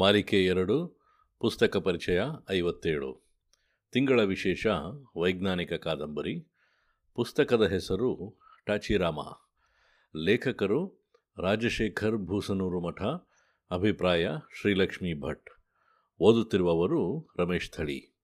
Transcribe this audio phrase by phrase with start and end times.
[0.00, 1.00] ಮಾಲಿಕೆ ಎರಡು,
[1.40, 3.26] ಪುಸ್ತಕ ಪರಿಚಯ ಐವತ್ತೇಳು.
[3.92, 4.66] ತಿಂಗಳ ವಿಶೇಷ,
[5.16, 6.52] ವೈಜ್ಞಾನಿಕ ಕಾದಂಬರಿ.
[7.14, 9.18] ಪುಸ್ತಕದ ಹೆಸರು ಟಾಚಿರಾಮ.
[10.16, 13.02] ಲೇಖಕರು ರಾಜಶೇಖರ್ ಭೂಸನೂರು ಮಠ,
[13.70, 14.28] ಅಭಿಪ್ರಾಯ
[14.60, 15.50] ಶ್ರೀಲಕ್ಷ್ಮಿ ಭಟ್.
[16.20, 18.16] ಓದುತ್ತಿರುವವರು ರಮೇಶ್ ಥಳಿ.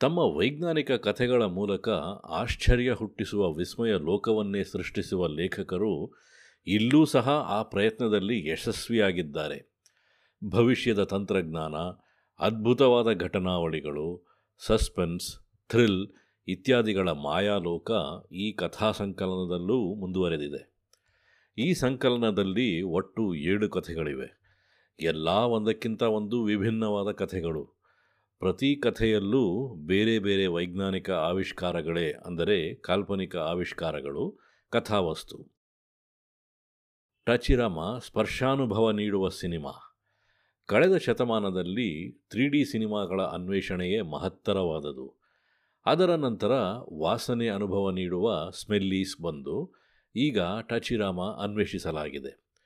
[0.00, 1.88] ತಮ್ಮ ವೈಜ್ಞಾನಿಕ ಕಥೆಗಳ ಮೂಲಕ
[2.24, 6.20] ಆಶ್ಚರ್ಯ ಹುಟ್ಟಿಸುವ ವಿಸ್ಮಯ ಲೋಕವನ್ನೇ ಸೃಷ್ಟಿಸುವ ಲೇಖಕರು
[6.66, 9.71] ಇಲ್ಲೂ ಸಹ ಆ ಪ್ರಯತ್ನದಲ್ಲಿ ಯಶಸ್ವಿಯಾಗಿದ್ದಾರೆ.
[10.50, 11.74] ಭವಿಷ್ಯದ ತಂತ್ರಜ್ಞಾನ,
[12.38, 15.38] ಅದ್ಭುತವಾದ ಘಟನಾವಳಿಗಳು, ಸಸ್ಪೆನ್ಸ್,
[15.68, 16.08] ಥ್ರಿಲ್
[16.48, 17.90] ಇತ್ಯಾದಿಗಳ ಮಾಯಾಲೋಕ
[18.32, 20.72] ಈ ಕಥಾ ಸಂಕಲನದಲ್ಲೂ ಮುಂದುವರೆದಿದೆ.
[21.58, 24.42] ಈ ಸಂಕಲನದಲ್ಲಿ ಒಟ್ಟು ಏಳು ಕಥೆಗಳಿವೆ.
[25.00, 27.82] ಎಲ್ಲ ಒಂದಕ್ಕಿಂತ ಒಂದು ವಿಭಿನ್ನವಾದ ಕಥೆಗಳು.
[28.38, 34.38] ಪ್ರತಿ ಕಥೆಯಲ್ಲೂ ಬೇರೆ ಬೇರೆ ವೈಜ್ಞಾನಿಕ ಆವಿಷ್ಕಾರಗಳೇ ಅಂದರೆ ಕಾಲ್ಪನಿಕ ಆವಿಷ್ಕಾರಗಳು,
[34.70, 35.56] ಕಥಾವಸ್ತು.
[37.24, 39.91] ಟಚಿರಾಮ ಸ್ಪರ್ಶಾನುಭವ ನೀಡುವ ಸಿನಿಮಾ.
[40.72, 45.20] ಕಳೆದ ಶತಮಾನದಲ್ಲಿ ತ್ರೀ ಡಿ ಸಿನಿಮಾಗಳ ಅನ್ವೇಷಣೆಯೇ ಮಹತ್ತರವಾದದು.
[45.86, 46.52] ಅದರ ನಂತರ
[46.98, 49.74] ವಾಸನೆ ಅನುಭವ ನೀಡುವ ಸ್ಮೆಲ್ಲೀಸ್ ಬಂದು
[50.16, 52.56] ಈಗ ಟಚಿರಾಮ ಅನ್ವೇಷಿಸಲಾಗಿದೆ.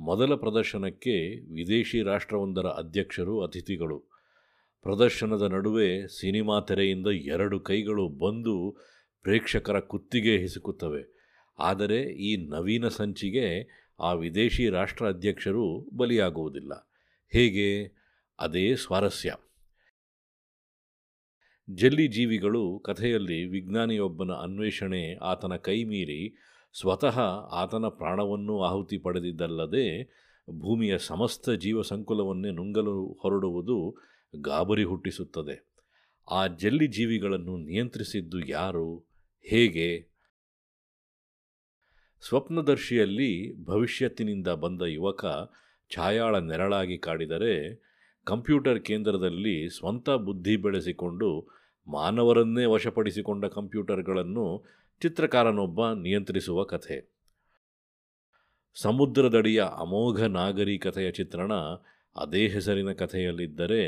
[0.00, 3.98] ಮೊದಲ ಪ್ರದರ್ಶನಕ್ಕೆ ವಿದೇಶಿ ರಾಷ್ಟ್ರವೊಂದರ ಅಧ್ಯಕ್ಷರು ಅತಿಥಿಗಳು.
[4.82, 8.76] ಪ್ರದರ್ಶನದ ನಡುವೆ ಸಿನಿಮಾ ತೆರೆಯಿಂದ ಎರಡು ಕೈಗಳು ಬಂದು
[9.22, 11.34] ಪ್ರೇಕ್ಷಕರ ಕುತ್ತಿಗೆ ಹಿಸುಕುತ್ತವೆ.
[11.58, 13.68] ಆದರೆ ಈ ನವೀನ ಸಂಚಿಗೆ
[14.00, 16.89] ಆ ವಿದೇಶಿ ರಾಷ್ಟ್ರ ಅಧ್ಯಕ್ಷರು ಬಲಿಯಾಗುವುದಿಲ್ಲ.
[17.32, 17.84] ಹೇಗೆ?
[18.38, 19.34] ಅದೇ ಸ್ವಾರಸ್ಯ.
[21.70, 26.36] ಜಲ್ಲಿ ಜೀವಿಗಳು ಕಥೆಯಲ್ಲಿ ವಿಜ್ಞಾನಿಯೊಬ್ಬನ ಅನ್ವೇಷಣೆ ಆತನ ಕೈಮೀರಿ
[26.80, 27.20] ಸ್ವತಃ
[27.52, 30.04] ಆತನ ಪ್ರಾಣವನ್ನು ಆಹುತಿ ಪಡೆದಿದ್ದಲ್ಲದೆ
[30.50, 33.96] ಭೂಮಿಯ ಸಮಸ್ತ ಜೀವ ಸಂಕುಲವನ್ನೇ ನುಂಗಲು ಹೊರಡುವುದು
[34.40, 35.74] ಗಾಬರಿ ಹುಟ್ಟಿಸುತ್ತದೆ.
[36.30, 38.98] ಆ ಜಲ್ಲಿ ಜೀವಿಗಳನ್ನು ನಿಯಂತ್ರಿಸಿದ್ದು ಯಾರು?
[39.42, 40.10] ಹೇಗೆ?
[42.28, 45.24] ಸ್ವಪ್ನದರ್ಶಿಯಲ್ಲಿ ಭವಿಷ್ಯತ್ತಿನಿಂದ ಬಂದ ಯುವಕ
[45.94, 47.82] ಛಾಯಾಳ ನೆರಳಾಗಿ ಕಾಡಿದರೆ
[48.24, 51.48] ಕಂಪ್ಯೂಟರ್ ಕೇಂದ್ರದಲ್ಲಿ ಸ್ವಂತ ಬುದ್ಧಿ ಬೆಳೆಸಿಕೊಂಡು
[51.88, 54.64] ಮಾನವರನ್ನೇ ವಶಪಡಿಸಿಕೊಂಡ ಕಂಪ್ಯೂಟರ್ಗಳನ್ನು
[55.02, 57.12] ಚಿತ್ರಕಾರನೊಬ್ಬ ನಿಯಂತ್ರಿಸುವ ಕಥೆ.
[58.74, 61.52] ಸಮುದ್ರದಡಿಯ ಅಮೋಘ ನಾಗರಿಕತೆಯ ಚಿತ್ರಣ
[62.16, 63.82] ಅದೇ ಹೆಸರಿನ ಕಥೆಯಲ್ಲಿದ್ದರೆ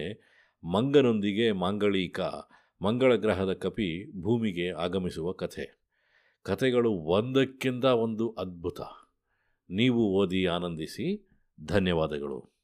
[0.65, 2.21] ಮಂಗನೊಂದಿಗೆ ಮಾಂಗಳೀಕ
[2.83, 5.81] ಮಂಗಳ ಗ್ರಹದ ಕಪಿ ಭೂಮಿಗೆ ಆಗಮಿಸುವ ಕಥೆ.
[6.43, 8.81] ಕಥೆಗಳು ಒಂದಕ್ಕಿಂತ ಒಂದು ಅದ್ಭುತ.
[9.71, 11.32] ನೀವು ಓದಿ ಆನಂದಿಸಿ.
[11.65, 12.62] ಧನ್ಯವಾದಗಳು.